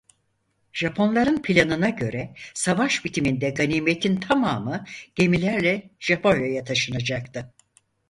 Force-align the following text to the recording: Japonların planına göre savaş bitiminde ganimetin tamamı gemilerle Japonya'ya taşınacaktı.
Japonların 0.73 1.41
planına 1.41 1.89
göre 1.89 2.33
savaş 2.53 3.05
bitiminde 3.05 3.49
ganimetin 3.49 4.15
tamamı 4.19 4.85
gemilerle 5.15 5.89
Japonya'ya 5.99 6.63
taşınacaktı. 6.63 7.53